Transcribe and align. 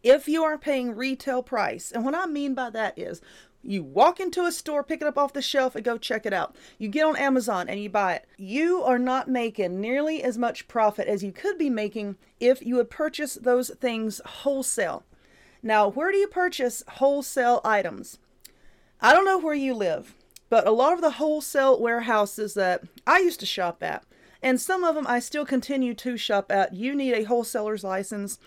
If 0.04 0.28
you 0.28 0.44
are 0.44 0.58
paying 0.58 0.96
retail 0.96 1.44
price, 1.44 1.92
and 1.92 2.04
what 2.04 2.16
I 2.16 2.26
mean 2.26 2.56
by 2.56 2.72
that 2.72 2.98
is 2.98 3.22
you 3.64 3.84
walk 3.84 4.20
into 4.20 4.46
a 4.46 4.52
store, 4.52 4.84
pick 4.84 5.02
it 5.02 5.08
up 5.08 5.18
off 5.18 5.34
the 5.34 5.42
shelf, 5.42 5.76
and 5.76 5.86
go 5.86 5.98
check 5.98 6.26
it 6.26 6.34
out. 6.34 6.56
You 6.78 6.88
get 6.88 7.06
on 7.06 7.16
Amazon 7.16 7.70
and 7.70 7.80
you 7.80 7.90
buy 7.90 8.16
it. 8.16 8.28
You 8.38 8.82
are 8.84 9.00
not 9.00 9.28
making 9.28 9.80
nearly 9.80 10.24
as 10.24 10.38
much 10.38 10.68
profit 10.68 11.08
as 11.08 11.24
you 11.24 11.32
could 11.32 11.58
be 11.58 11.70
making 11.70 12.18
if 12.40 12.66
you 12.66 12.76
would 12.76 12.90
purchase 12.90 13.36
those 13.36 13.70
things 13.70 14.22
wholesale. 14.26 15.04
Now, 15.62 15.88
where 15.90 16.12
do 16.12 16.18
you 16.18 16.28
purchase 16.28 16.84
wholesale 16.88 17.62
items? 17.64 18.18
I 19.00 19.14
don't 19.14 19.26
know 19.26 19.38
where 19.38 19.54
you 19.54 19.74
live, 19.74 20.16
but 20.50 20.68
a 20.68 20.72
lot 20.72 20.94
of 20.94 21.02
the 21.02 21.12
wholesale 21.12 21.80
warehouses 21.80 22.56
that 22.56 22.84
I 23.06 23.20
used 23.20 23.40
to 23.42 23.46
shop 23.46 23.84
at, 23.84 24.04
and 24.42 24.60
some 24.60 24.84
of 24.84 24.96
them 24.96 25.06
I 25.08 25.20
still 25.20 25.46
continue 25.46 25.94
to 25.96 26.18
shop 26.18 26.52
at, 26.52 26.74
you 26.74 26.96
need 26.96 27.14
a 27.14 27.24
wholesaler's 27.24 27.84
license 27.84 28.40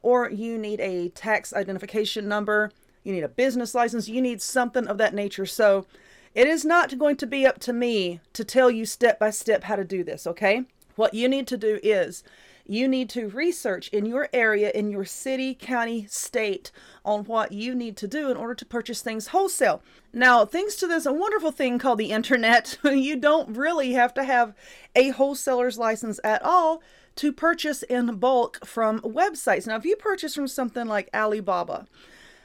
or 0.00 0.30
you 0.30 0.58
need 0.58 0.80
a 0.80 1.10
tax 1.10 1.52
identification 1.52 2.26
number 2.26 2.72
you 3.02 3.12
need 3.12 3.24
a 3.24 3.28
business 3.28 3.74
license, 3.74 4.08
you 4.08 4.20
need 4.20 4.42
something 4.42 4.86
of 4.86 4.98
that 4.98 5.14
nature. 5.14 5.46
So 5.46 5.86
it 6.34 6.46
is 6.46 6.64
not 6.64 6.98
going 6.98 7.16
to 7.16 7.26
be 7.26 7.46
up 7.46 7.58
to 7.60 7.72
me 7.72 8.20
to 8.32 8.44
tell 8.44 8.70
you 8.70 8.86
step 8.86 9.18
by 9.18 9.30
step 9.30 9.64
how 9.64 9.76
to 9.76 9.84
do 9.84 10.02
this, 10.02 10.26
okay? 10.26 10.64
What 10.96 11.14
you 11.14 11.28
need 11.28 11.46
to 11.48 11.56
do 11.56 11.78
is 11.82 12.22
you 12.64 12.86
need 12.86 13.08
to 13.10 13.28
research 13.28 13.88
in 13.88 14.06
your 14.06 14.28
area, 14.32 14.70
in 14.70 14.90
your 14.90 15.04
city, 15.04 15.54
county, 15.54 16.06
state, 16.08 16.70
on 17.04 17.24
what 17.24 17.52
you 17.52 17.74
need 17.74 17.96
to 17.98 18.06
do 18.06 18.30
in 18.30 18.36
order 18.36 18.54
to 18.54 18.64
purchase 18.64 19.02
things 19.02 19.28
wholesale. 19.28 19.82
Now, 20.12 20.44
thanks 20.44 20.76
to 20.76 20.86
this 20.86 21.04
wonderful 21.06 21.50
thing 21.50 21.78
called 21.78 21.98
the 21.98 22.12
internet, 22.12 22.78
you 22.84 23.16
don't 23.16 23.56
really 23.56 23.92
have 23.92 24.14
to 24.14 24.24
have 24.24 24.54
a 24.94 25.10
wholesaler's 25.10 25.78
license 25.78 26.20
at 26.22 26.42
all 26.42 26.82
to 27.16 27.32
purchase 27.32 27.82
in 27.82 28.16
bulk 28.16 28.64
from 28.64 29.00
websites. 29.00 29.66
Now, 29.66 29.76
if 29.76 29.84
you 29.84 29.96
purchase 29.96 30.34
from 30.34 30.48
something 30.48 30.86
like 30.86 31.10
Alibaba, 31.12 31.86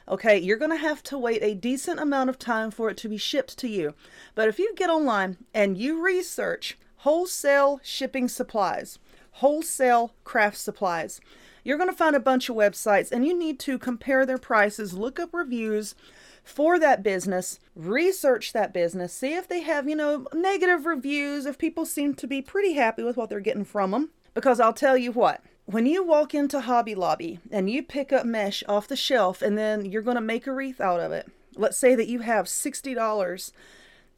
Okay, 0.08 0.38
you're 0.38 0.56
going 0.56 0.70
to 0.70 0.76
have 0.78 1.02
to 1.04 1.18
wait 1.18 1.42
a 1.42 1.54
decent 1.54 2.00
amount 2.00 2.30
of 2.30 2.38
time 2.38 2.70
for 2.70 2.88
it 2.88 2.96
to 2.98 3.10
be 3.10 3.18
shipped 3.18 3.58
to 3.58 3.68
you. 3.68 3.94
But 4.34 4.48
if 4.48 4.58
you 4.58 4.74
get 4.74 4.88
online 4.88 5.36
and 5.52 5.76
you 5.76 6.02
research 6.02 6.78
wholesale 6.98 7.78
shipping 7.82 8.26
supplies, 8.28 8.98
wholesale 9.32 10.14
craft 10.24 10.56
supplies, 10.56 11.20
you're 11.62 11.76
going 11.76 11.90
to 11.90 11.96
find 11.96 12.16
a 12.16 12.20
bunch 12.20 12.48
of 12.48 12.56
websites 12.56 13.12
and 13.12 13.26
you 13.26 13.38
need 13.38 13.58
to 13.60 13.78
compare 13.78 14.24
their 14.24 14.38
prices, 14.38 14.94
look 14.94 15.20
up 15.20 15.34
reviews 15.34 15.94
for 16.42 16.78
that 16.78 17.02
business, 17.02 17.60
research 17.76 18.54
that 18.54 18.72
business, 18.72 19.12
see 19.12 19.34
if 19.34 19.46
they 19.46 19.60
have, 19.60 19.86
you 19.86 19.94
know, 19.94 20.26
negative 20.32 20.86
reviews, 20.86 21.44
if 21.44 21.58
people 21.58 21.84
seem 21.84 22.14
to 22.14 22.26
be 22.26 22.40
pretty 22.40 22.72
happy 22.72 23.02
with 23.02 23.18
what 23.18 23.28
they're 23.28 23.40
getting 23.40 23.66
from 23.66 23.90
them. 23.90 24.08
Because 24.32 24.58
I'll 24.58 24.72
tell 24.72 24.96
you 24.96 25.12
what, 25.12 25.42
when 25.70 25.84
you 25.84 26.02
walk 26.02 26.34
into 26.34 26.62
Hobby 26.62 26.94
Lobby 26.94 27.40
and 27.50 27.68
you 27.68 27.82
pick 27.82 28.10
up 28.10 28.24
mesh 28.24 28.64
off 28.66 28.88
the 28.88 28.96
shelf 28.96 29.42
and 29.42 29.58
then 29.58 29.84
you're 29.84 30.00
going 30.00 30.14
to 30.14 30.20
make 30.22 30.46
a 30.46 30.52
wreath 30.52 30.80
out 30.80 30.98
of 30.98 31.12
it, 31.12 31.30
let's 31.56 31.76
say 31.76 31.94
that 31.94 32.08
you 32.08 32.20
have 32.20 32.46
$60 32.46 33.52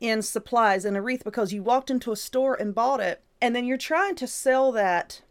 in 0.01 0.23
supplies 0.23 0.85
in 0.85 0.95
a 0.95 1.03
wreath 1.03 1.25
because 1.25 1.53
you 1.53 1.61
walked 1.61 1.91
into 1.91 2.13
a 2.13 2.17
store 2.17 2.55
and 2.55 2.73
bought 2.73 3.01
it, 3.01 3.25
and 3.43 3.57
then 3.57 3.65
you're 3.65 3.77
trying 3.77 4.15
to 4.15 4.29
sell 4.29 4.71
that 4.71 5.23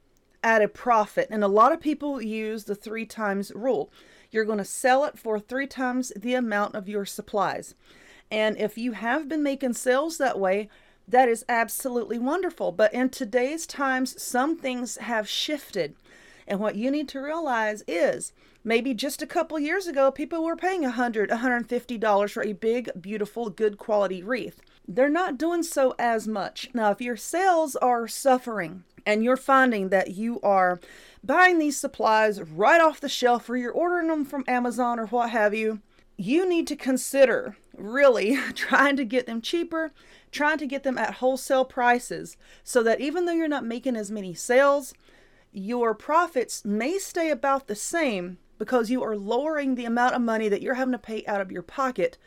at 0.44 0.62
a 0.62 0.68
profit. 0.68 1.30
And 1.31 1.41
a 1.41 1.47
lot 1.47 1.72
of 1.72 1.80
people 1.80 2.22
use 2.22 2.66
the 2.66 2.75
three 2.75 3.06
times 3.06 3.53
rule. 3.56 3.90
You're 4.30 4.44
going 4.44 4.57
to 4.57 4.66
sell 4.66 5.06
it 5.06 5.18
for 5.18 5.40
three 5.40 5.68
times 5.68 6.12
the 6.18 6.34
amount 6.34 6.75
of 6.75 6.90
your 6.90 7.06
supplies. 7.06 7.75
And 8.30 8.57
if 8.57 8.78
you 8.78 8.91
have 8.91 9.30
been 9.30 9.41
making 9.41 9.74
sales 9.74 10.18
that 10.18 10.38
way, 10.38 10.68
that 11.09 11.28
is 11.28 11.46
absolutely 11.50 12.20
wonderful. 12.20 12.72
But 12.72 12.94
in 12.94 13.09
today's 13.09 13.66
times, 13.66 14.22
some 14.22 14.58
things 14.58 14.97
have 14.97 15.28
shifted. 15.28 15.96
And 16.47 16.59
what 16.59 16.75
you 16.75 16.90
need 16.90 17.08
to 17.09 17.20
realize 17.20 17.84
is 17.88 18.34
maybe 18.64 18.94
just 18.94 19.22
a 19.22 19.28
couple 19.28 19.59
years 19.59 19.88
ago, 19.88 20.12
people 20.12 20.44
were 20.44 20.56
paying 20.56 20.84
$100, 20.84 21.30
$150 21.30 22.31
for 22.31 22.44
a 22.44 22.53
big, 22.53 22.90
beautiful, 23.00 23.50
good 23.50 23.78
quality 23.78 24.24
wreath. 24.24 24.62
They're 24.88 25.09
not 25.09 25.38
doing 25.38 25.64
so 25.64 25.94
as 26.00 26.28
much. 26.28 26.69
Now, 26.74 26.90
if 26.92 27.02
your 27.02 27.18
sales 27.18 27.75
are 27.75 28.08
suffering 28.08 28.84
and 29.06 29.24
you're 29.24 29.38
finding 29.38 29.90
that 29.90 30.16
you 30.16 30.40
are 30.42 30.80
buying 31.24 31.59
these 31.59 31.78
supplies 31.78 32.42
right 32.42 32.81
off 32.81 33.00
the 33.00 33.09
shelf 33.09 33.50
or 33.50 33.58
you're 33.58 33.72
ordering 33.72 34.08
them 34.08 34.25
from 34.25 34.44
Amazon 34.48 35.00
or 35.00 35.06
what 35.08 35.30
have 35.30 35.53
you, 35.53 35.81
you 36.18 36.48
need 36.48 36.68
to 36.68 36.75
consider 36.75 37.56
really 37.78 38.38
trying 38.56 38.98
to 38.98 39.06
get 39.06 39.25
them 39.25 39.42
cheaper, 39.42 39.92
trying 40.32 40.58
to 40.58 40.68
get 40.68 40.84
them 40.84 40.98
at 40.98 41.16
wholesale 41.16 41.66
prices 41.66 42.38
so 42.64 42.84
that 42.84 43.02
even 43.02 43.26
though 43.26 43.34
you're 43.34 43.48
not 43.48 43.66
making 43.66 43.96
as 43.96 44.12
many 44.12 44.34
sales, 44.34 44.94
your 45.52 45.94
profits 45.94 46.64
may 46.64 46.98
stay 46.98 47.30
about 47.30 47.68
the 47.68 47.76
same 47.76 48.38
because 48.58 48.92
you 48.92 49.02
are 49.04 49.16
lowering 49.16 49.76
the 49.76 49.86
amount 49.86 50.14
of 50.14 50.22
money 50.22 50.50
that 50.50 50.62
you're 50.62 50.76
having 50.76 50.92
to 50.92 51.00
pay 51.00 51.26
out 51.26 51.42
of 51.42 51.52
your 51.52 51.64
pocket 51.64 52.18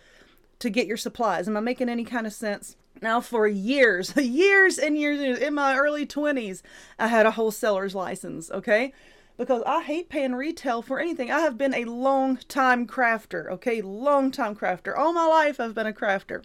to 0.59 0.71
get 0.71 0.87
your 0.87 0.97
supplies. 0.97 1.47
Am 1.47 1.57
I 1.57 1.61
making 1.61 1.89
any 1.89 2.05
kind 2.05 2.27
of 2.27 2.33
sense? 2.33 2.77
Now, 3.01 3.21
for 3.21 3.47
years, 3.47 4.17
years 4.17 4.79
and 4.79 4.97
years, 4.97 5.39
in 5.39 5.55
my 5.55 5.77
early 5.77 6.07
20s, 6.07 6.63
I 6.99 7.09
had 7.09 7.27
a 7.27 7.33
wholesaler's 7.33 7.95
license, 7.95 8.51
okay? 8.51 8.93
Because 9.37 9.63
I 9.67 9.83
hate 9.83 10.09
paying 10.09 10.35
retail 10.35 10.83
for 10.83 11.01
anything. 11.01 11.31
I 11.31 11.41
have 11.41 11.59
been 11.59 11.75
a 11.75 11.85
long 11.85 12.37
time 12.49 12.87
crafter, 12.87 13.51
okay? 13.51 13.83
Long 13.83 14.31
time 14.31 14.55
crafter. 14.55 14.97
All 14.97 15.13
my 15.13 15.27
life, 15.27 15.59
I've 15.59 15.75
been 15.75 15.87
a 15.87 15.93
crafter. 15.93 16.43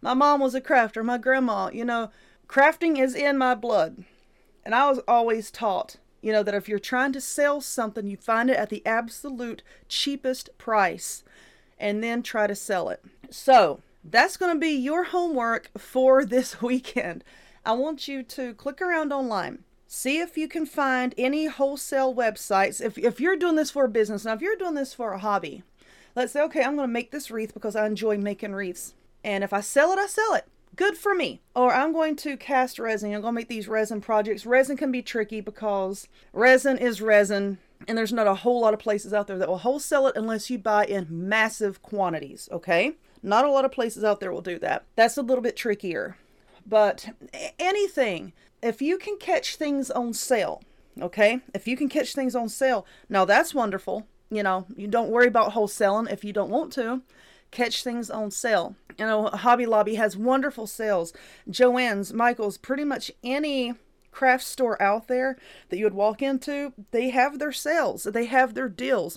My 0.00 0.14
mom 0.14 0.40
was 0.40 0.54
a 0.54 0.60
crafter, 0.60 1.04
my 1.04 1.18
grandma, 1.18 1.70
you 1.72 1.84
know, 1.84 2.10
crafting 2.48 2.98
is 2.98 3.14
in 3.14 3.36
my 3.36 3.54
blood. 3.54 4.04
And 4.64 4.74
I 4.74 4.88
was 4.88 5.00
always 5.08 5.50
taught 5.50 5.96
you 6.20 6.32
know, 6.32 6.42
that 6.42 6.54
if 6.54 6.68
you're 6.68 6.78
trying 6.78 7.12
to 7.12 7.20
sell 7.20 7.60
something, 7.60 8.06
you 8.06 8.16
find 8.16 8.50
it 8.50 8.56
at 8.56 8.70
the 8.70 8.84
absolute 8.84 9.62
cheapest 9.88 10.50
price 10.58 11.22
and 11.78 12.02
then 12.02 12.22
try 12.22 12.46
to 12.46 12.54
sell 12.54 12.88
it. 12.88 13.04
So 13.30 13.80
that's 14.02 14.36
going 14.36 14.54
to 14.54 14.60
be 14.60 14.70
your 14.70 15.04
homework 15.04 15.70
for 15.78 16.24
this 16.24 16.60
weekend. 16.60 17.22
I 17.64 17.72
want 17.72 18.08
you 18.08 18.22
to 18.22 18.54
click 18.54 18.80
around 18.80 19.12
online. 19.12 19.60
See 19.86 20.18
if 20.18 20.36
you 20.36 20.48
can 20.48 20.66
find 20.66 21.14
any 21.16 21.46
wholesale 21.46 22.14
websites. 22.14 22.84
If, 22.84 22.98
if 22.98 23.20
you're 23.20 23.36
doing 23.36 23.56
this 23.56 23.70
for 23.70 23.84
a 23.84 23.88
business, 23.88 24.24
now 24.24 24.34
if 24.34 24.42
you're 24.42 24.56
doing 24.56 24.74
this 24.74 24.92
for 24.92 25.12
a 25.12 25.18
hobby, 25.18 25.62
let's 26.14 26.32
say, 26.32 26.42
okay, 26.42 26.62
I'm 26.62 26.76
going 26.76 26.88
to 26.88 26.92
make 26.92 27.10
this 27.10 27.30
wreath 27.30 27.54
because 27.54 27.74
I 27.74 27.86
enjoy 27.86 28.18
making 28.18 28.54
wreaths. 28.54 28.94
And 29.24 29.42
if 29.44 29.52
I 29.52 29.60
sell 29.60 29.92
it, 29.92 29.98
I 29.98 30.06
sell 30.06 30.34
it 30.34 30.46
good 30.78 30.96
for 30.96 31.14
me. 31.14 31.42
Or 31.54 31.74
I'm 31.74 31.92
going 31.92 32.16
to 32.16 32.36
cast 32.38 32.78
resin. 32.78 33.12
I'm 33.12 33.20
going 33.20 33.32
to 33.34 33.40
make 33.40 33.48
these 33.48 33.68
resin 33.68 34.00
projects. 34.00 34.46
Resin 34.46 34.76
can 34.78 34.90
be 34.90 35.02
tricky 35.02 35.40
because 35.42 36.08
resin 36.32 36.78
is 36.78 37.02
resin, 37.02 37.58
and 37.86 37.98
there's 37.98 38.12
not 38.12 38.26
a 38.26 38.36
whole 38.36 38.60
lot 38.60 38.72
of 38.72 38.80
places 38.80 39.12
out 39.12 39.26
there 39.26 39.38
that 39.38 39.48
will 39.48 39.58
wholesale 39.58 40.06
it 40.06 40.16
unless 40.16 40.48
you 40.48 40.58
buy 40.58 40.86
in 40.86 41.06
massive 41.10 41.82
quantities, 41.82 42.48
okay? 42.52 42.92
Not 43.22 43.44
a 43.44 43.50
lot 43.50 43.64
of 43.64 43.72
places 43.72 44.04
out 44.04 44.20
there 44.20 44.32
will 44.32 44.40
do 44.40 44.58
that. 44.60 44.84
That's 44.94 45.16
a 45.16 45.22
little 45.22 45.42
bit 45.42 45.56
trickier. 45.56 46.16
But 46.64 47.10
anything 47.58 48.32
if 48.62 48.82
you 48.82 48.98
can 48.98 49.16
catch 49.18 49.56
things 49.56 49.90
on 49.90 50.12
sale, 50.12 50.62
okay? 51.00 51.40
If 51.54 51.68
you 51.68 51.76
can 51.76 51.88
catch 51.88 52.14
things 52.14 52.34
on 52.34 52.48
sale, 52.48 52.86
now 53.08 53.24
that's 53.24 53.54
wonderful. 53.54 54.06
You 54.30 54.42
know, 54.42 54.66
you 54.76 54.88
don't 54.88 55.10
worry 55.10 55.28
about 55.28 55.52
wholesaling 55.52 56.12
if 56.12 56.24
you 56.24 56.32
don't 56.32 56.50
want 56.50 56.72
to. 56.74 57.02
Catch 57.50 57.82
things 57.82 58.10
on 58.10 58.30
sale. 58.30 58.76
You 58.98 59.06
know, 59.06 59.26
Hobby 59.28 59.66
Lobby 59.66 59.94
has 59.94 60.16
wonderful 60.16 60.66
sales. 60.66 61.12
Joann's, 61.48 62.12
Michael's, 62.12 62.58
pretty 62.58 62.84
much 62.84 63.10
any 63.22 63.74
craft 64.10 64.44
store 64.44 64.80
out 64.82 65.06
there 65.06 65.36
that 65.68 65.78
you 65.78 65.84
would 65.84 65.94
walk 65.94 66.20
into, 66.20 66.72
they 66.90 67.10
have 67.10 67.38
their 67.38 67.52
sales, 67.52 68.02
they 68.02 68.24
have 68.26 68.54
their 68.54 68.68
deals. 68.68 69.16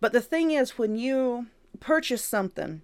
But 0.00 0.12
the 0.12 0.20
thing 0.20 0.50
is, 0.50 0.78
when 0.78 0.96
you 0.96 1.46
purchase 1.80 2.24
something 2.24 2.82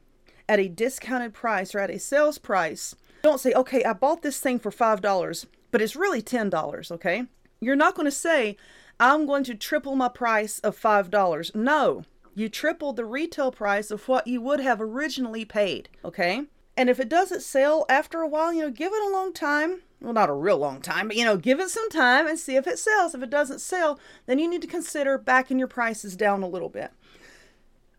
at 0.48 0.60
a 0.60 0.68
discounted 0.68 1.32
price 1.32 1.74
or 1.74 1.78
at 1.78 1.90
a 1.90 1.98
sales 1.98 2.38
price, 2.38 2.94
don't 3.22 3.40
say, 3.40 3.54
okay, 3.54 3.82
I 3.82 3.94
bought 3.94 4.20
this 4.20 4.40
thing 4.40 4.58
for 4.58 4.70
$5, 4.70 5.46
but 5.70 5.80
it's 5.80 5.96
really 5.96 6.20
$10, 6.20 6.90
okay? 6.90 7.24
You're 7.60 7.76
not 7.76 7.94
going 7.94 8.04
to 8.04 8.10
say, 8.10 8.58
I'm 9.00 9.24
going 9.24 9.44
to 9.44 9.54
triple 9.54 9.96
my 9.96 10.08
price 10.08 10.58
of 10.58 10.78
$5. 10.78 11.54
No, 11.54 12.04
you 12.34 12.48
tripled 12.48 12.96
the 12.96 13.04
retail 13.04 13.50
price 13.50 13.90
of 13.90 14.08
what 14.08 14.26
you 14.26 14.40
would 14.40 14.60
have 14.60 14.80
originally 14.80 15.44
paid, 15.44 15.88
okay? 16.04 16.44
And 16.76 16.90
if 16.90 16.98
it 16.98 17.08
doesn't 17.08 17.42
sell 17.42 17.86
after 17.88 18.20
a 18.20 18.28
while, 18.28 18.52
you 18.52 18.62
know, 18.62 18.70
give 18.70 18.92
it 18.92 19.02
a 19.02 19.12
long 19.12 19.32
time. 19.32 19.82
Well, 20.00 20.12
not 20.12 20.28
a 20.28 20.34
real 20.34 20.58
long 20.58 20.80
time, 20.80 21.08
but 21.08 21.16
you 21.16 21.24
know, 21.24 21.36
give 21.36 21.60
it 21.60 21.70
some 21.70 21.88
time 21.88 22.26
and 22.26 22.38
see 22.38 22.56
if 22.56 22.66
it 22.66 22.78
sells. 22.78 23.14
If 23.14 23.22
it 23.22 23.30
doesn't 23.30 23.60
sell, 23.60 23.98
then 24.26 24.38
you 24.38 24.50
need 24.50 24.62
to 24.62 24.68
consider 24.68 25.16
backing 25.16 25.58
your 25.58 25.68
prices 25.68 26.16
down 26.16 26.42
a 26.42 26.48
little 26.48 26.68
bit. 26.68 26.90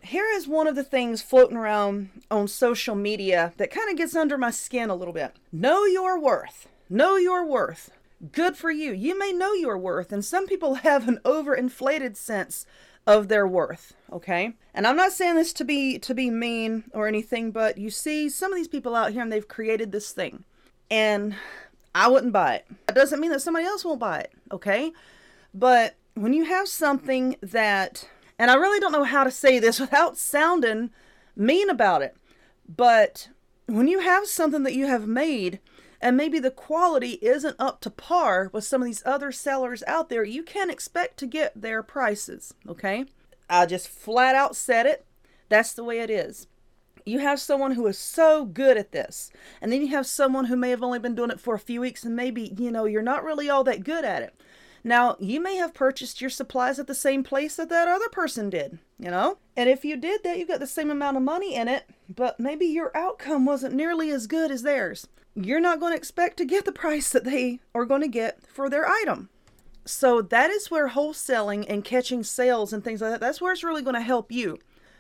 Here 0.02 0.28
is 0.36 0.48
one 0.48 0.68
of 0.68 0.76
the 0.76 0.84
things 0.84 1.24
floating 1.24 1.58
around 1.58 2.10
on 2.30 2.48
social 2.48 2.94
media 2.94 3.54
that 3.58 3.72
kind 3.72 3.90
of 3.90 3.98
gets 3.98 4.16
under 4.16 4.38
my 4.38 4.52
skin 4.52 4.92
a 4.92 4.96
little 4.96 5.14
bit. 5.14 5.36
Know 5.52 5.86
your 5.86 6.20
worth. 6.20 6.68
Know 6.90 7.16
your 7.16 7.44
worth. 7.44 7.90
Good 8.32 8.56
for 8.56 8.70
you. 8.70 8.92
You 8.92 9.18
may 9.18 9.32
know 9.32 9.54
your 9.54 9.78
worth, 9.78 10.12
and 10.12 10.24
some 10.24 10.46
people 10.46 10.76
have 10.76 11.08
an 11.08 11.20
overinflated 11.26 12.18
sense 12.18 12.68
of 13.08 13.28
their 13.28 13.48
worth 13.48 13.94
okay? 14.12 14.54
And 14.74 14.86
i'm 14.86 14.98
not 14.98 15.12
saying 15.12 15.36
this 15.36 15.54
to 15.54 15.64
be 15.64 16.00
to 16.00 16.14
be 16.14 16.30
mean 16.30 16.86
or 16.94 17.08
anything 17.08 17.52
but 17.52 17.78
you 17.78 17.90
see 17.90 18.30
some 18.30 18.52
of 18.52 18.58
these 18.58 18.68
people 18.68 18.96
out 18.96 19.12
here 19.12 19.22
and 19.22 19.32
they've 19.32 19.48
created 19.48 19.92
this 19.92 20.12
thing 20.12 20.44
and 20.90 21.36
i 21.94 22.08
wouldn't 22.08 22.34
buy 22.34 22.56
it. 22.56 22.66
That 22.88 22.96
doesn't 22.96 23.20
mean 23.20 23.32
that 23.32 23.42
somebody 23.42 23.66
else 23.66 23.86
won't 23.86 24.00
buy 24.00 24.20
it 24.20 24.32
okay? 24.52 24.92
But 25.54 25.96
when 26.16 26.34
you 26.34 26.46
have 26.46 26.68
something 26.68 27.36
that 27.42 28.10
and 28.40 28.50
i 28.50 28.56
really 28.56 28.80
don't 28.80 28.92
know 28.92 29.04
how 29.04 29.24
to 29.24 29.32
say 29.32 29.60
this 29.60 29.80
without 29.86 30.18
sounding 30.18 30.90
mean 31.36 31.70
about 31.70 32.02
it 32.02 32.16
but 32.68 33.30
when 33.68 33.88
you 33.88 34.00
have 34.00 34.26
something 34.28 34.64
that 34.64 34.74
you 34.74 34.88
have 34.88 35.08
made 35.08 35.60
and 36.06 36.16
maybe 36.16 36.38
the 36.38 36.52
quality 36.52 37.14
isn't 37.14 37.56
up 37.58 37.82
to 37.82 37.90
par 37.90 38.52
with 38.54 38.64
some 38.64 38.80
of 38.80 38.86
these 38.86 39.02
other 39.08 39.32
sellers 39.32 39.82
out 39.88 40.08
there, 40.08 40.24
you 40.24 40.44
can 40.44 40.70
expect 40.70 41.18
to 41.18 41.26
get 41.26 41.60
their 41.60 41.82
prices, 41.82 42.54
okay? 42.70 43.06
I 43.50 43.66
just 43.66 43.88
flat 43.88 44.36
out 44.36 44.56
said 44.56 44.86
it. 44.86 45.04
That's 45.50 45.74
the 45.74 45.84
way 45.84 46.02
it 46.02 46.12
is. 46.12 46.46
You 47.08 47.18
have 47.20 47.40
someone 47.40 47.72
who 47.72 47.88
is 47.88 47.98
so 47.98 48.46
good 48.46 48.78
at 48.78 48.92
this, 48.92 49.32
and 49.60 49.72
then 49.72 49.82
you 49.82 49.88
have 49.88 50.06
someone 50.06 50.46
who 50.46 50.56
may 50.56 50.70
have 50.70 50.84
only 50.84 51.00
been 51.00 51.16
doing 51.16 51.32
it 51.32 51.40
for 51.40 51.56
a 51.56 51.60
few 51.60 51.82
weeks, 51.82 52.04
and 52.04 52.16
maybe, 52.16 52.54
you 52.56 52.70
know, 52.70 52.86
you're 52.86 53.02
not 53.02 53.24
really 53.24 53.50
all 53.50 53.64
that 53.64 53.84
good 53.84 54.06
at 54.06 54.22
it. 54.22 54.36
Now, 54.86 55.18
you 55.20 55.42
may 55.42 55.56
have 55.58 55.74
purchased 55.74 56.22
your 56.22 56.30
supplies 56.30 56.80
at 56.80 56.88
the 56.88 56.96
same 56.96 57.24
place 57.24 57.58
that 57.58 57.68
that 57.70 57.90
other 57.90 58.08
person 58.08 58.50
did, 58.50 58.80
you 58.98 59.10
know? 59.10 59.40
And 59.58 59.68
if 59.68 59.84
you 59.84 59.98
did 59.98 60.24
that, 60.24 60.38
you 60.38 60.48
got 60.48 60.62
the 60.62 60.68
same 60.68 60.90
amount 60.90 61.18
of 61.18 61.24
money 61.24 61.56
in 61.56 61.68
it, 61.68 61.90
but 62.08 62.40
maybe 62.40 62.68
your 62.68 62.96
outcome 62.96 63.46
wasn't 63.46 63.76
nearly 63.76 64.12
as 64.12 64.28
good 64.28 64.52
as 64.52 64.62
theirs 64.62 65.08
you're 65.36 65.60
not 65.60 65.80
going 65.80 65.92
to 65.92 65.98
expect 65.98 66.38
to 66.38 66.46
get 66.46 66.66
the 66.66 66.72
price 66.72 67.10
that 67.10 67.26
they 67.26 67.60
are 67.74 67.86
going 67.86 68.02
to 68.02 68.08
get 68.08 68.42
for 68.48 68.70
their 68.70 68.88
item. 68.88 69.30
So 69.86 70.22
that 70.22 70.50
is 70.50 70.72
where 70.72 70.90
wholesaling 70.90 71.66
and 71.70 71.84
catching 71.84 72.24
sales 72.24 72.74
and 72.74 72.84
things 72.84 73.02
like 73.02 73.12
that, 73.12 73.20
that's 73.20 73.42
where 73.42 73.52
it's 73.52 73.64
really 73.64 73.84
going 73.84 73.96
to 73.96 74.02
help 74.02 74.32
you 74.32 74.58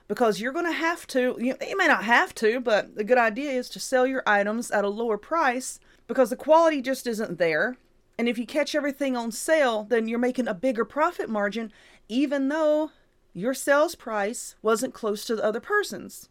because 0.07 0.39
you're 0.39 0.53
going 0.53 0.65
to 0.65 0.71
have 0.71 1.07
to, 1.07 1.35
you, 1.39 1.55
you 1.67 1.77
may 1.77 1.88
not 1.88 2.03
have 2.03 2.35
to, 2.35 2.59
but 2.59 2.95
the 2.95 3.03
good 3.03 3.17
idea 3.17 3.51
is 3.51 3.69
to 3.69 3.79
sell 3.79 4.05
your 4.05 4.21
items 4.27 4.69
at 4.69 4.85
a 4.85 4.89
lower 4.89 5.17
price 5.17 5.79
because 6.07 6.29
the 6.29 6.35
quality 6.35 6.81
just 6.81 7.07
isn't 7.07 7.39
there. 7.39 7.77
And 8.17 8.29
if 8.29 8.38
you 8.38 8.45
catch 8.45 8.75
everything 8.75 9.17
on 9.17 9.31
sale, 9.31 9.83
then 9.83 10.07
you're 10.07 10.19
making 10.19 10.47
a 10.47 10.53
bigger 10.53 10.85
profit 10.85 11.29
margin, 11.29 11.71
even 12.07 12.47
though 12.50 12.91
your 13.33 13.53
sales 13.53 13.95
price 13.95 14.56
wasn't 14.62 14.94
close 14.94 15.25
to 15.25 15.35
the 15.35 15.44
other 15.44 15.59
person's. 15.59 16.29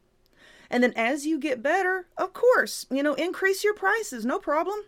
And 0.70 0.82
then 0.82 0.94
as 0.96 1.26
you 1.26 1.38
get 1.38 1.62
better, 1.62 2.06
of 2.16 2.32
course, 2.32 2.86
you 2.90 3.02
know, 3.02 3.14
increase 3.14 3.62
your 3.62 3.74
prices, 3.74 4.24
no 4.24 4.38
problem. 4.38 4.80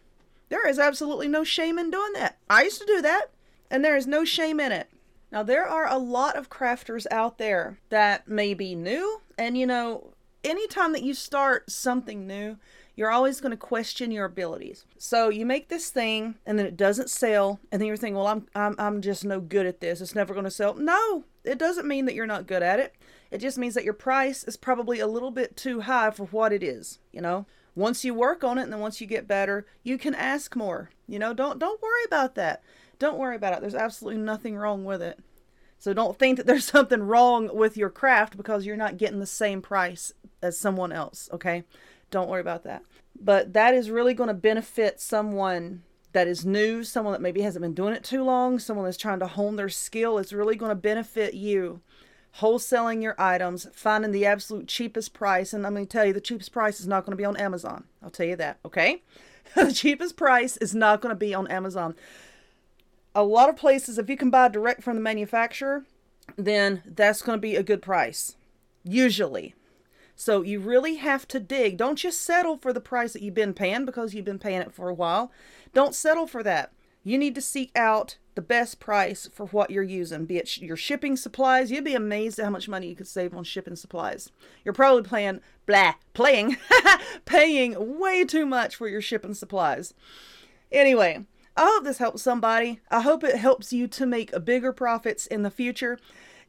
There 0.48 0.66
is 0.66 0.78
absolutely 0.78 1.28
no 1.28 1.44
shame 1.44 1.78
in 1.78 1.90
doing 1.90 2.12
that. 2.14 2.38
I 2.48 2.62
used 2.62 2.80
to 2.80 2.86
do 2.86 3.02
that, 3.02 3.26
and 3.70 3.84
there 3.84 3.96
is 3.96 4.06
no 4.06 4.24
shame 4.24 4.58
in 4.58 4.72
it. 4.72 4.88
Now, 5.30 5.42
there 5.42 5.66
are 5.66 5.86
a 5.86 5.98
lot 5.98 6.36
of 6.36 6.48
crafters 6.48 7.06
out 7.10 7.36
there 7.38 7.78
that 7.90 8.26
may 8.28 8.54
be 8.54 8.74
new, 8.74 9.20
and 9.36 9.58
you 9.58 9.66
know, 9.66 10.14
anytime 10.44 10.92
that 10.92 11.02
you 11.02 11.14
start 11.14 11.70
something 11.70 12.26
new, 12.26 12.56
you're 12.96 13.10
always 13.10 13.40
going 13.40 13.50
to 13.50 13.56
question 13.56 14.10
your 14.10 14.24
abilities. 14.24 14.86
So 14.98 15.28
you 15.28 15.44
make 15.44 15.68
this 15.68 15.90
thing 15.90 16.36
and 16.46 16.58
then 16.58 16.66
it 16.66 16.76
doesn't 16.76 17.10
sell, 17.10 17.60
and 17.70 17.80
then 17.80 17.86
you're 17.86 17.96
thinking, 17.96 18.16
well, 18.16 18.26
I'm, 18.26 18.46
I'm, 18.54 18.74
I'm 18.78 19.02
just 19.02 19.24
no 19.24 19.38
good 19.38 19.66
at 19.66 19.80
this. 19.80 20.00
It's 20.00 20.14
never 20.14 20.32
going 20.32 20.44
to 20.44 20.50
sell. 20.50 20.74
No, 20.74 21.24
it 21.44 21.58
doesn't 21.58 21.86
mean 21.86 22.06
that 22.06 22.14
you're 22.14 22.26
not 22.26 22.46
good 22.46 22.62
at 22.62 22.80
it. 22.80 22.94
It 23.30 23.38
just 23.38 23.58
means 23.58 23.74
that 23.74 23.84
your 23.84 23.92
price 23.92 24.44
is 24.44 24.56
probably 24.56 24.98
a 24.98 25.06
little 25.06 25.30
bit 25.30 25.56
too 25.56 25.82
high 25.82 26.10
for 26.10 26.24
what 26.26 26.52
it 26.52 26.62
is, 26.62 26.98
you 27.12 27.20
know? 27.20 27.46
Once 27.74 28.04
you 28.04 28.14
work 28.14 28.42
on 28.42 28.56
it 28.56 28.62
and 28.62 28.72
then 28.72 28.80
once 28.80 29.00
you 29.00 29.06
get 29.06 29.28
better, 29.28 29.66
you 29.82 29.98
can 29.98 30.14
ask 30.14 30.56
more. 30.56 30.90
You 31.06 31.18
know, 31.18 31.34
don't 31.34 31.58
don't 31.58 31.82
worry 31.82 32.04
about 32.06 32.34
that. 32.36 32.62
Don't 32.98 33.18
worry 33.18 33.36
about 33.36 33.52
it. 33.52 33.60
There's 33.60 33.74
absolutely 33.74 34.20
nothing 34.20 34.56
wrong 34.56 34.84
with 34.84 35.02
it. 35.02 35.18
So 35.78 35.92
don't 35.92 36.18
think 36.18 36.38
that 36.38 36.46
there's 36.46 36.64
something 36.70 37.02
wrong 37.02 37.54
with 37.54 37.76
your 37.76 37.90
craft 37.90 38.36
because 38.36 38.64
you're 38.64 38.76
not 38.76 38.96
getting 38.96 39.20
the 39.20 39.26
same 39.26 39.60
price 39.60 40.12
as 40.42 40.58
someone 40.58 40.92
else, 40.92 41.28
okay? 41.32 41.64
Don't 42.10 42.28
worry 42.28 42.40
about 42.40 42.64
that. 42.64 42.82
But 43.20 43.52
that 43.54 43.74
is 43.74 43.90
really 43.90 44.14
going 44.14 44.28
to 44.28 44.34
benefit 44.34 45.00
someone 45.00 45.82
that 46.12 46.26
is 46.26 46.46
new, 46.46 46.82
someone 46.82 47.12
that 47.12 47.20
maybe 47.20 47.42
hasn't 47.42 47.62
been 47.62 47.74
doing 47.74 47.94
it 47.94 48.04
too 48.04 48.22
long, 48.22 48.58
someone 48.58 48.84
that's 48.84 48.96
trying 48.96 49.20
to 49.20 49.26
hone 49.26 49.56
their 49.56 49.68
skill. 49.68 50.18
It's 50.18 50.32
really 50.32 50.56
going 50.56 50.70
to 50.70 50.76
benefit 50.76 51.34
you 51.34 51.80
wholesaling 52.40 53.02
your 53.02 53.14
items, 53.18 53.66
finding 53.72 54.12
the 54.12 54.26
absolute 54.26 54.68
cheapest 54.68 55.12
price. 55.12 55.52
And 55.52 55.66
I'm 55.66 55.74
going 55.74 55.86
to 55.86 55.90
tell 55.90 56.04
you, 56.04 56.12
the 56.12 56.20
cheapest 56.20 56.52
price 56.52 56.80
is 56.80 56.86
not 56.86 57.04
going 57.04 57.12
to 57.12 57.16
be 57.16 57.24
on 57.24 57.36
Amazon. 57.36 57.84
I'll 58.02 58.10
tell 58.10 58.26
you 58.26 58.36
that, 58.36 58.58
okay? 58.64 59.02
the 59.54 59.72
cheapest 59.72 60.16
price 60.16 60.56
is 60.58 60.74
not 60.74 61.00
going 61.00 61.14
to 61.14 61.18
be 61.18 61.34
on 61.34 61.46
Amazon. 61.48 61.94
A 63.14 63.22
lot 63.22 63.48
of 63.48 63.56
places, 63.56 63.98
if 63.98 64.10
you 64.10 64.16
can 64.16 64.30
buy 64.30 64.48
direct 64.48 64.82
from 64.82 64.96
the 64.96 65.02
manufacturer, 65.02 65.84
then 66.36 66.82
that's 66.84 67.22
going 67.22 67.38
to 67.38 67.40
be 67.40 67.56
a 67.56 67.62
good 67.62 67.80
price, 67.80 68.36
usually. 68.84 69.54
So 70.16 70.40
you 70.42 70.58
really 70.60 70.96
have 70.96 71.28
to 71.28 71.38
dig. 71.38 71.76
Don't 71.76 71.96
just 71.98 72.22
settle 72.22 72.56
for 72.56 72.72
the 72.72 72.80
price 72.80 73.12
that 73.12 73.22
you've 73.22 73.34
been 73.34 73.54
paying 73.54 73.84
because 73.84 74.14
you've 74.14 74.24
been 74.24 74.38
paying 74.38 74.62
it 74.62 74.72
for 74.72 74.88
a 74.88 74.94
while. 74.94 75.30
Don't 75.74 75.94
settle 75.94 76.26
for 76.26 76.42
that. 76.42 76.72
You 77.04 77.18
need 77.18 77.34
to 77.36 77.40
seek 77.40 77.70
out 77.76 78.16
the 78.34 78.42
best 78.42 78.80
price 78.80 79.28
for 79.32 79.46
what 79.46 79.70
you're 79.70 79.82
using, 79.82 80.24
be 80.24 80.38
it 80.38 80.58
your 80.58 80.76
shipping 80.76 81.16
supplies. 81.16 81.70
You'd 81.70 81.84
be 81.84 81.94
amazed 81.94 82.38
at 82.38 82.44
how 82.44 82.50
much 82.50 82.68
money 82.68 82.88
you 82.88 82.96
could 82.96 83.06
save 83.06 83.34
on 83.34 83.44
shipping 83.44 83.76
supplies. 83.76 84.32
You're 84.64 84.74
probably 84.74 85.02
playing 85.02 85.40
blah 85.66 85.94
playing 86.14 86.56
paying 87.24 87.98
way 87.98 88.24
too 88.24 88.44
much 88.44 88.74
for 88.74 88.88
your 88.88 89.00
shipping 89.00 89.34
supplies. 89.34 89.94
Anyway, 90.72 91.26
I 91.56 91.64
hope 91.64 91.84
this 91.84 91.98
helps 91.98 92.22
somebody. 92.22 92.80
I 92.90 93.00
hope 93.00 93.22
it 93.22 93.36
helps 93.36 93.72
you 93.72 93.86
to 93.88 94.04
make 94.04 94.44
bigger 94.44 94.72
profits 94.72 95.26
in 95.26 95.42
the 95.42 95.50
future. 95.50 95.98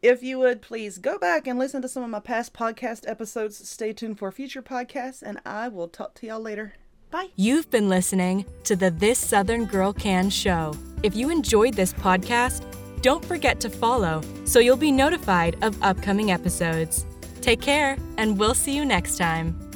If 0.01 0.21
you 0.21 0.37
would 0.39 0.61
please 0.61 0.99
go 0.99 1.17
back 1.17 1.47
and 1.47 1.57
listen 1.57 1.81
to 1.81 1.89
some 1.89 2.03
of 2.03 2.09
my 2.09 2.19
past 2.19 2.53
podcast 2.53 3.09
episodes. 3.09 3.67
Stay 3.67 3.93
tuned 3.93 4.19
for 4.19 4.31
future 4.31 4.61
podcasts, 4.61 5.23
and 5.23 5.39
I 5.43 5.69
will 5.69 5.87
talk 5.87 6.13
to 6.15 6.27
y'all 6.27 6.39
later. 6.39 6.75
Bye. 7.09 7.29
You've 7.35 7.71
been 7.71 7.89
listening 7.89 8.45
to 8.65 8.75
the 8.75 8.91
This 8.91 9.17
Southern 9.17 9.65
Girl 9.65 9.93
Can 9.93 10.29
show. 10.29 10.73
If 11.01 11.15
you 11.15 11.31
enjoyed 11.31 11.73
this 11.73 11.93
podcast, 11.93 12.63
don't 13.01 13.25
forget 13.25 13.59
to 13.61 13.69
follow 13.69 14.21
so 14.45 14.59
you'll 14.59 14.77
be 14.77 14.91
notified 14.91 15.57
of 15.63 15.81
upcoming 15.81 16.31
episodes. 16.31 17.05
Take 17.41 17.61
care, 17.61 17.97
and 18.17 18.37
we'll 18.37 18.55
see 18.55 18.75
you 18.75 18.85
next 18.85 19.17
time. 19.17 19.66